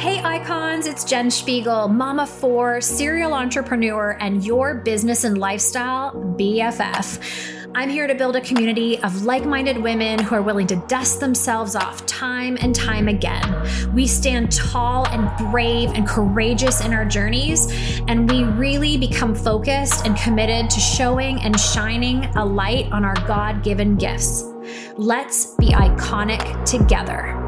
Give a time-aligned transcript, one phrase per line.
[0.00, 7.68] Hey icons, it's Jen Szpigiel, mama four, serial entrepreneur, and your business and lifestyle BFF.
[7.74, 11.20] I'm here to build a community of like minded women who are willing to dust
[11.20, 13.54] themselves off time and time again.
[13.94, 17.70] We stand tall and brave and courageous in our journeys,
[18.08, 23.16] and we really become focused and committed to showing and shining a light on our
[23.26, 24.44] God given gifts.
[24.96, 27.39] Let's be iconic together.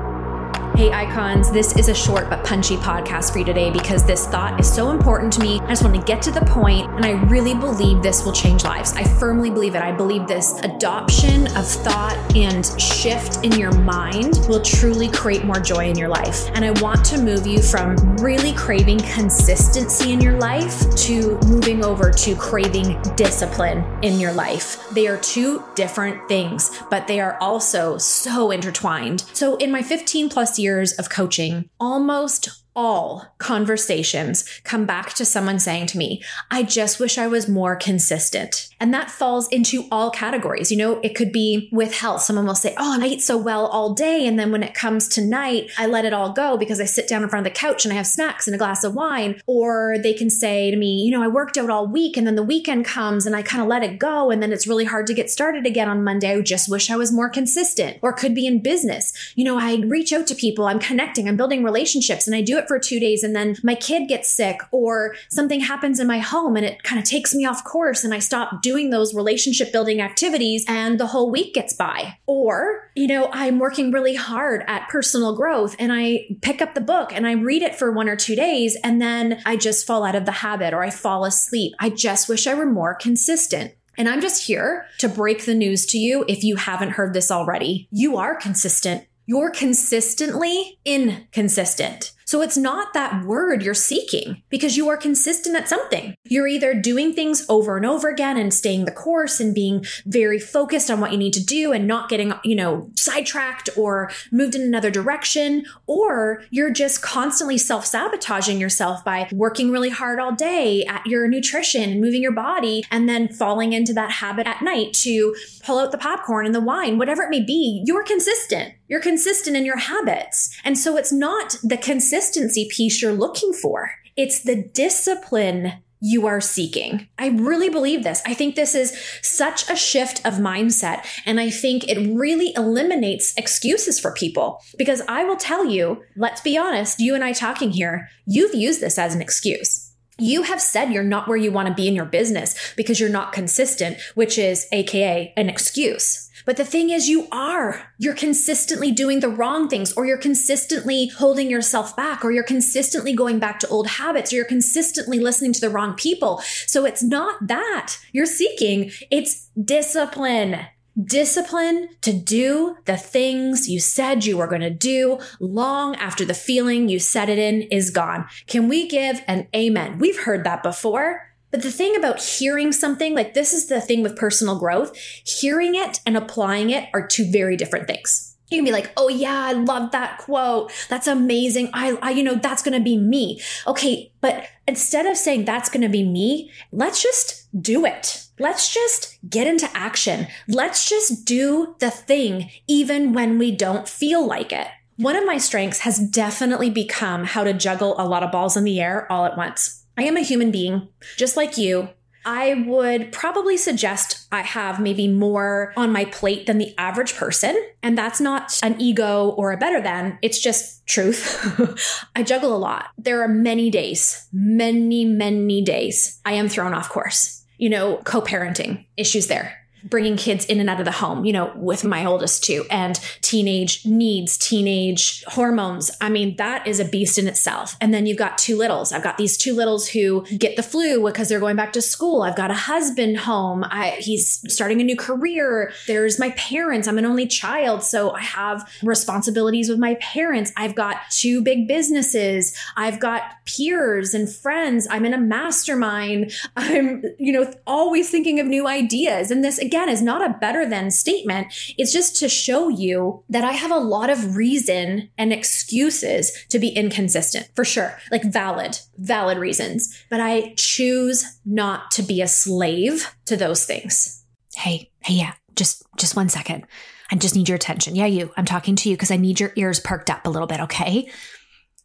[0.74, 4.58] Hey, icons, this is a short but punchy podcast for you today because this thought
[4.58, 5.60] is so important to me.
[5.60, 8.64] I just want to get to the point, and I really believe this will change
[8.64, 8.94] lives.
[8.94, 9.82] I firmly believe it.
[9.82, 15.60] I believe this adoption of thought and shift in your mind will truly create more
[15.60, 16.48] joy in your life.
[16.54, 21.84] And I want to move you from really craving consistency in your life to moving
[21.84, 24.88] over to craving discipline in your life.
[24.88, 29.26] They are two different things, but they are also so intertwined.
[29.34, 35.58] So, in my 15 plus years of coaching, almost all conversations come back to someone
[35.58, 38.68] saying to me, I just wish I was more consistent.
[38.80, 40.70] And that falls into all categories.
[40.70, 42.22] You know, it could be with health.
[42.22, 44.26] Someone will say, Oh, I eat so well all day.
[44.26, 47.08] And then when it comes to night, I let it all go because I sit
[47.08, 49.40] down in front of the couch and I have snacks and a glass of wine.
[49.46, 52.34] Or they can say to me, You know, I worked out all week and then
[52.34, 54.30] the weekend comes and I kind of let it go.
[54.30, 56.32] And then it's really hard to get started again on Monday.
[56.32, 57.98] I just wish I was more consistent.
[58.02, 59.12] Or could be in business.
[59.36, 62.58] You know, I reach out to people, I'm connecting, I'm building relationships, and I do
[62.58, 66.18] it for two days and then my kid gets sick or something happens in my
[66.18, 69.72] home and it kind of takes me off course and I stop doing those relationship
[69.72, 72.18] building activities and the whole week gets by.
[72.26, 76.80] Or, you know, I'm working really hard at personal growth and I pick up the
[76.80, 80.04] book and I read it for one or two days and then I just fall
[80.04, 81.74] out of the habit or I fall asleep.
[81.78, 83.74] I just wish I were more consistent.
[83.98, 87.30] And I'm just here to break the news to you if you haven't heard this
[87.30, 87.88] already.
[87.90, 89.04] You are consistent.
[89.26, 92.12] You're consistently inconsistent.
[92.32, 96.14] So it's not that word you're seeking because you are consistent at something.
[96.32, 100.38] You're either doing things over and over again and staying the course and being very
[100.38, 104.54] focused on what you need to do and not getting, you know, sidetracked or moved
[104.54, 110.32] in another direction, or you're just constantly self sabotaging yourself by working really hard all
[110.32, 114.62] day at your nutrition and moving your body and then falling into that habit at
[114.62, 117.82] night to pull out the popcorn and the wine, whatever it may be.
[117.84, 118.72] You're consistent.
[118.88, 120.58] You're consistent in your habits.
[120.64, 123.90] And so it's not the consistency piece you're looking for.
[124.16, 127.06] It's the discipline you are seeking.
[127.16, 128.20] I really believe this.
[128.26, 131.06] I think this is such a shift of mindset.
[131.24, 136.40] And I think it really eliminates excuses for people because I will tell you, let's
[136.40, 139.92] be honest, you and I talking here, you've used this as an excuse.
[140.18, 143.08] You have said you're not where you want to be in your business because you're
[143.08, 146.21] not consistent, which is AKA an excuse.
[146.44, 147.92] But the thing is, you are.
[147.98, 153.12] You're consistently doing the wrong things, or you're consistently holding yourself back, or you're consistently
[153.12, 156.42] going back to old habits, or you're consistently listening to the wrong people.
[156.66, 160.66] So it's not that you're seeking, it's discipline.
[161.02, 166.34] Discipline to do the things you said you were going to do long after the
[166.34, 168.26] feeling you set it in is gone.
[168.46, 169.98] Can we give an amen?
[169.98, 171.31] We've heard that before.
[171.52, 175.74] But the thing about hearing something, like this is the thing with personal growth, hearing
[175.74, 178.30] it and applying it are two very different things.
[178.48, 180.72] You can be like, oh yeah, I love that quote.
[180.88, 181.70] That's amazing.
[181.72, 183.40] I, I you know, that's going to be me.
[183.66, 184.12] Okay.
[184.20, 188.26] But instead of saying that's going to be me, let's just do it.
[188.38, 190.26] Let's just get into action.
[190.48, 194.66] Let's just do the thing, even when we don't feel like it.
[194.96, 198.64] One of my strengths has definitely become how to juggle a lot of balls in
[198.64, 199.81] the air all at once.
[199.96, 201.88] I am a human being, just like you.
[202.24, 207.60] I would probably suggest I have maybe more on my plate than the average person.
[207.82, 212.06] And that's not an ego or a better than, it's just truth.
[212.16, 212.90] I juggle a lot.
[212.96, 217.44] There are many days, many, many days I am thrown off course.
[217.58, 221.32] You know, co parenting issues there bringing kids in and out of the home, you
[221.32, 225.90] know, with my oldest two and teenage needs, teenage hormones.
[226.00, 227.76] I mean, that is a beast in itself.
[227.80, 228.92] And then you've got two littles.
[228.92, 232.22] I've got these two littles who get the flu because they're going back to school.
[232.22, 233.64] I've got a husband home.
[233.64, 235.72] I, he's starting a new career.
[235.86, 236.88] There's my parents.
[236.88, 237.82] I'm an only child.
[237.82, 240.52] So I have responsibilities with my parents.
[240.56, 242.56] I've got two big businesses.
[242.76, 244.86] I've got peers and friends.
[244.90, 246.32] I'm in a mastermind.
[246.56, 249.30] I'm, you know, always thinking of new ideas.
[249.30, 251.48] And this, again, is not a better than statement.
[251.78, 256.58] It's just to show you that I have a lot of reason and excuses to
[256.58, 260.04] be inconsistent for sure, like valid, valid reasons.
[260.10, 264.22] But I choose not to be a slave to those things.
[264.54, 266.66] Hey, hey, yeah, just, just one second.
[267.10, 267.96] I just need your attention.
[267.96, 268.30] Yeah, you.
[268.36, 271.10] I'm talking to you because I need your ears perked up a little bit, okay?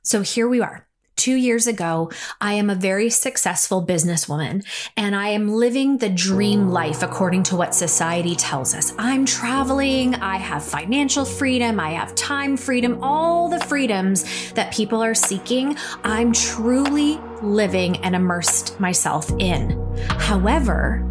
[0.03, 0.86] So here we are.
[1.17, 4.63] Two years ago, I am a very successful businesswoman
[4.95, 8.93] and I am living the dream life according to what society tells us.
[8.99, 15.03] I'm traveling, I have financial freedom, I have time freedom, all the freedoms that people
[15.03, 15.75] are seeking.
[16.03, 19.71] I'm truly living and immersed myself in.
[20.19, 21.03] However,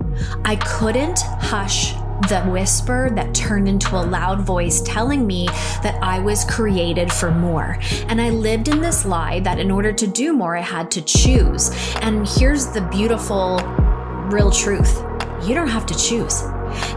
[0.44, 1.94] I couldn't hush
[2.28, 5.46] the whisper that turned into a loud voice telling me
[5.82, 7.78] that I was created for more.
[8.08, 11.02] And I lived in this lie that in order to do more, I had to
[11.02, 11.70] choose.
[12.02, 13.58] And here's the beautiful,
[14.30, 15.02] real truth
[15.44, 16.42] you don't have to choose.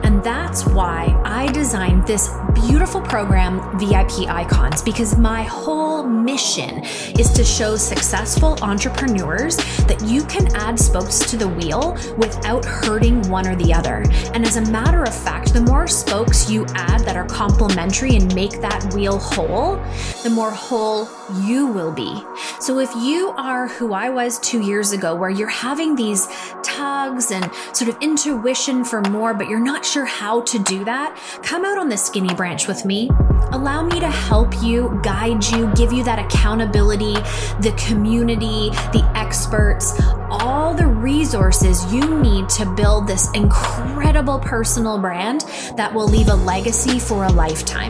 [0.09, 6.83] And that's why I designed this beautiful program, VIP Icons, because my whole mission
[7.19, 13.21] is to show successful entrepreneurs that you can add spokes to the wheel without hurting
[13.29, 14.03] one or the other.
[14.33, 18.33] And as a matter of fact, the more spokes you add that are complementary and
[18.33, 19.75] make that wheel whole,
[20.23, 21.07] the more whole
[21.43, 22.23] you will be.
[22.59, 26.27] So if you are who I was two years ago, where you're having these
[26.63, 31.19] tugs and sort of intuition for more, but you're not sure how to do that,
[31.43, 33.09] come out on the skinny branch with me.
[33.51, 37.15] Allow me to help you, guide you, give you that accountability,
[37.59, 39.99] the community, the experts,
[40.29, 45.41] all the resources you need to build this incredible personal brand
[45.75, 47.89] that will leave a legacy for a lifetime.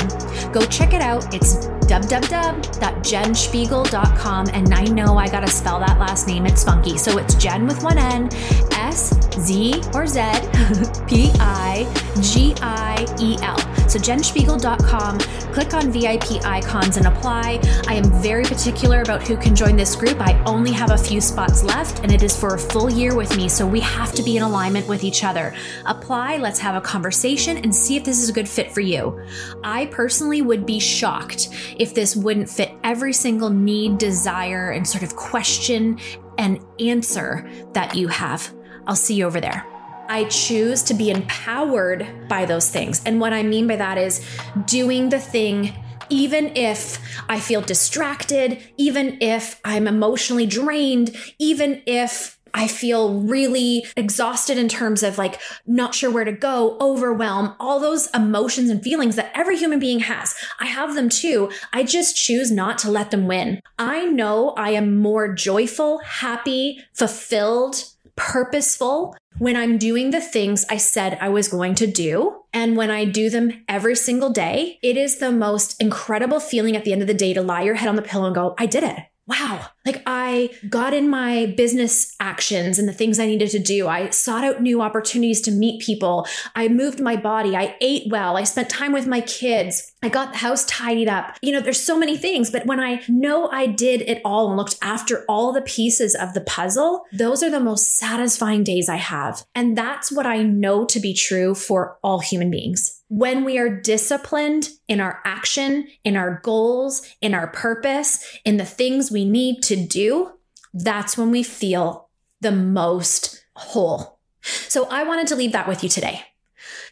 [0.52, 1.32] Go check it out.
[1.32, 4.50] It's www.jenszpigiel.com.
[4.54, 6.46] And I know I got to spell that last name.
[6.46, 6.96] It's funky.
[6.98, 8.30] So it's Jen with one N,
[8.74, 10.22] S Z or Z,
[11.08, 11.88] P I
[12.22, 13.58] G I E L.
[13.90, 15.18] So jenszpigiel.com,
[15.52, 17.60] click on VIP icons and apply.
[17.88, 20.22] I am very particular about who can join this group.
[20.22, 23.36] I only have a few spots left and it is for a full year with
[23.36, 23.50] me.
[23.50, 25.56] So we have to be in alignment with each other.
[25.88, 29.20] Apply, let's have a conversation and see if this is a good fit for you.
[29.64, 35.04] I personally would be shocked if this wouldn't fit every single need, desire, and sort
[35.04, 35.98] of question
[36.38, 38.54] and answer that you have.
[38.86, 39.66] I'll see you over there.
[40.08, 43.02] I choose to be empowered by those things.
[43.06, 44.26] And what I mean by that is
[44.66, 45.74] doing the thing
[46.10, 47.00] even if
[47.30, 54.68] I feel distracted, even if I'm emotionally drained, even if I feel really exhausted in
[54.68, 59.32] terms of like not sure where to go, overwhelm, all those emotions and feelings that
[59.34, 60.36] every human being has.
[60.60, 61.52] I have them too.
[61.74, 63.62] I just choose not to let them win.
[63.78, 67.86] I know I am more joyful, happy, fulfilled,
[68.16, 72.44] purposeful when I'm doing the things I said I was going to do.
[72.52, 76.84] And when I do them every single day, it is the most incredible feeling at
[76.84, 78.66] the end of the day to lie your head on the pillow and go, I
[78.66, 78.98] did it
[79.30, 83.88] wow, like I got in my business actions and the things I needed to do.
[83.88, 86.28] I sought out new opportunities to meet people.
[86.56, 87.56] I moved my body.
[87.56, 88.38] I ate well.
[88.38, 89.94] I spent time with my kids.
[90.02, 91.38] I got the house tidied up.
[91.44, 94.58] You know, there's so many things, but when I know I did it all and
[94.58, 98.96] looked after all the pieces of the puzzle, those are the most satisfying days I
[98.96, 99.46] have.
[99.54, 103.70] And that's what I know to be true for all human beings when we are
[103.70, 109.62] disciplined in our action, in our goals, in our purpose, in the things we need
[109.64, 110.32] to do,
[110.74, 112.10] that's when we feel
[112.40, 114.20] the most whole.
[114.42, 116.22] So I wanted to leave that with you today.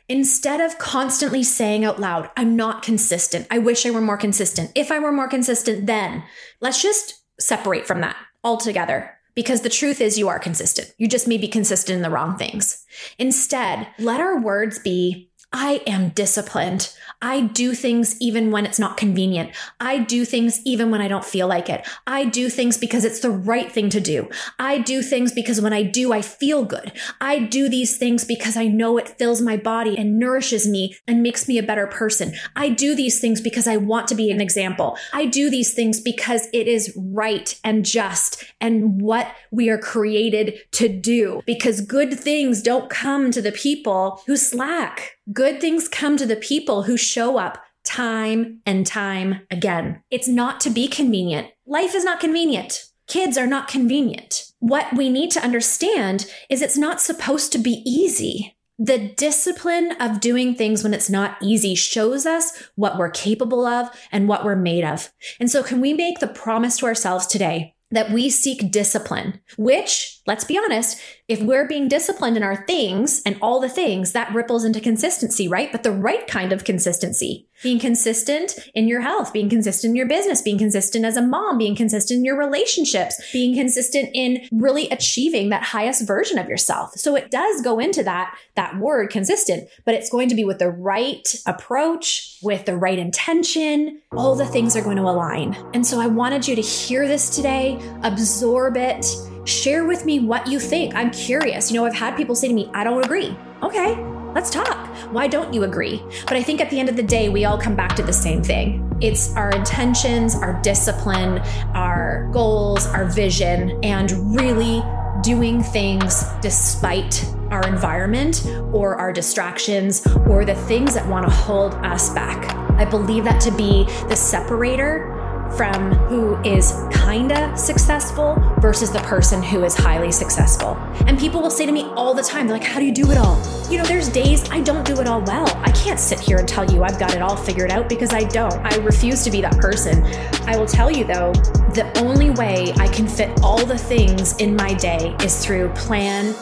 [0.09, 3.45] Instead of constantly saying out loud, I'm not consistent.
[3.51, 4.71] I wish I were more consistent.
[4.73, 6.23] If I were more consistent, then
[6.61, 9.11] let's just separate from that altogether.
[9.35, 10.91] Because the truth is, you are consistent.
[10.97, 12.83] You just may be consistent in the wrong things.
[13.19, 16.93] Instead, let our words be I am disciplined.
[17.21, 19.55] I do things even when it's not convenient.
[19.79, 21.87] I do things even when I don't feel like it.
[22.05, 24.29] I do things because it's the right thing to do.
[24.59, 26.91] I do things because when I do, I feel good.
[27.21, 31.23] I do these things because I know it fills my body and nourishes me and
[31.23, 32.35] makes me a better person.
[32.57, 34.97] I do these things because I want to be an example.
[35.13, 40.59] I do these things because it is right and just and what we are created
[40.73, 41.41] to do.
[41.45, 45.16] Because good things don't come to the people who slack.
[45.33, 50.01] Good things come to the people who show up time and time again.
[50.09, 51.47] It's not to be convenient.
[51.65, 52.85] Life is not convenient.
[53.07, 54.51] Kids are not convenient.
[54.59, 58.55] What we need to understand is it's not supposed to be easy.
[58.79, 63.89] The discipline of doing things when it's not easy shows us what we're capable of
[64.13, 65.11] and what we're made of.
[65.39, 70.21] And so, can we make the promise to ourselves today that we seek discipline, which,
[70.27, 74.33] let's be honest, if we're being disciplined in our things and all the things, that
[74.33, 75.71] ripples into consistency, right?
[75.71, 77.47] But the right kind of consistency.
[77.63, 81.57] being consistent in your health, being consistent in your business, being consistent as a mom,
[81.57, 86.91] being consistent in your relationships, being consistent in really achieving that highest version of yourself.
[86.93, 90.59] So it does go into that, that word consistent, but it's going to be with
[90.59, 94.01] the right approach, with the right intention.
[94.15, 95.57] All the things are going to align.
[95.73, 99.05] And so I wanted you to hear this today, absorb it,
[99.47, 100.93] share with me what you think.
[100.95, 101.71] I'm curious.
[101.71, 103.35] You know, I've had people say to me, I don't agree.
[103.63, 103.95] Okay,
[104.33, 104.87] let's talk.
[105.11, 106.03] Why don't you agree?
[106.27, 108.13] But I think at the end of the day, we all come back to the
[108.13, 108.83] same thing.
[109.01, 111.39] It's our intentions, our discipline,
[111.73, 114.83] our goals, our vision, and really
[115.23, 121.73] doing things despite our environment or our distractions or the things that want to hold
[121.75, 122.53] us back.
[122.77, 125.16] I believe that to be the separator
[125.55, 130.77] from who is kinda successful versus the person who is highly successful.
[131.05, 133.11] And people will say to me all the time, they're like, How do you do
[133.11, 133.41] it all?
[133.69, 135.47] You know, there's days I don't do it all well.
[135.63, 138.23] I can't sit here and tell you I've got it all figured out because I
[138.23, 138.57] don't.
[138.65, 140.03] I refuse to be that person.
[140.47, 141.31] I will tell you though,
[141.73, 146.35] the only way I can fit all the things in my day is through plan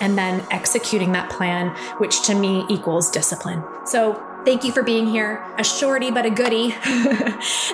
[0.00, 3.62] and then executing that plan, which to me equals discipline.
[3.86, 6.74] So Thank you for being here, a shorty but a goody,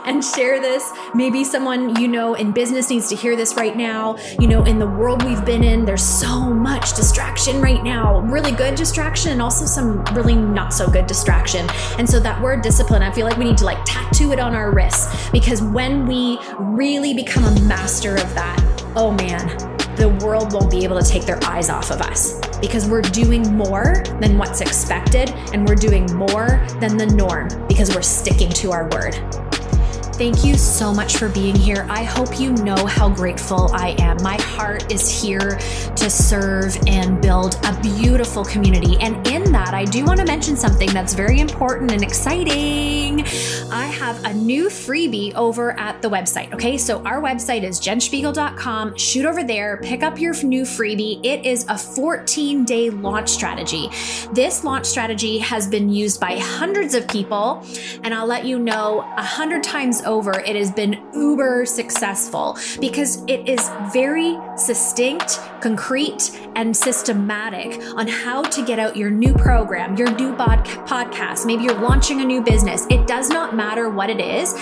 [0.04, 0.92] and share this.
[1.14, 4.16] Maybe someone you know in business needs to hear this right now.
[4.38, 8.52] You know, in the world we've been in, there's so much distraction right now really
[8.52, 11.66] good distraction, and also some really not so good distraction.
[11.98, 14.54] And so, that word discipline, I feel like we need to like tattoo it on
[14.54, 18.62] our wrists because when we really become a master of that,
[18.94, 22.88] oh man, the world won't be able to take their eyes off of us because
[22.88, 28.02] we're doing more than what's expected and we're doing more than the norm because we're
[28.02, 29.47] sticking to our word.
[30.18, 31.86] Thank you so much for being here.
[31.88, 34.20] I hope you know how grateful I am.
[34.20, 35.60] My heart is here
[35.94, 38.96] to serve and build a beautiful community.
[38.98, 43.20] And in that, I do want to mention something that's very important and exciting.
[43.70, 46.52] I have a new freebie over at the website.
[46.52, 48.96] Okay, so our website is jenszpigiel.com.
[48.96, 51.24] Shoot over there, pick up your new freebie.
[51.24, 53.88] It is a 14 day launch strategy.
[54.32, 57.64] This launch strategy has been used by hundreds of people,
[58.02, 63.22] and I'll let you know a hundred times over, it has been uber successful because
[63.28, 69.96] it is very succinct, concrete, and systematic on how to get out your new program,
[69.96, 71.46] your new bod- podcast.
[71.46, 72.86] Maybe you're launching a new business.
[72.90, 74.54] It does not matter what it is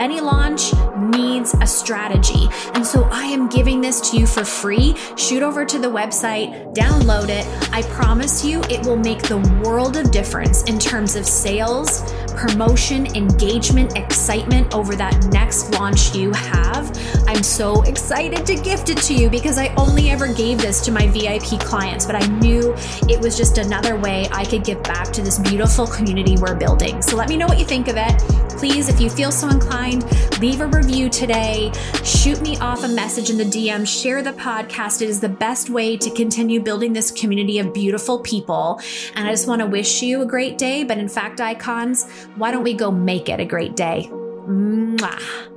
[0.00, 2.48] any launch needs a strategy.
[2.74, 4.94] And so I am giving this to you for free.
[5.16, 7.46] Shoot over to the website, download it.
[7.72, 12.02] I promise you it will make the world of difference in terms of sales,
[12.36, 16.96] promotion, engagement, excitement over that next launch you have.
[17.26, 20.92] I'm so excited to gift it to you because I only ever gave this to
[20.92, 22.74] my VIP clients, but I knew
[23.08, 27.02] it was just another way I could give back to this beautiful community we're building.
[27.02, 28.18] So let me know what you think of it.
[28.56, 30.04] Please, if you feel so inclined,
[30.40, 31.70] leave a review today,
[32.04, 35.02] shoot me off a message in the DM, share the podcast.
[35.02, 38.80] It is the best way to continue building this community of beautiful people.
[39.14, 40.84] And I just want to wish you a great day.
[40.84, 44.08] But in fact, icons, why don't we go make it a great day?
[44.10, 45.55] Mwah.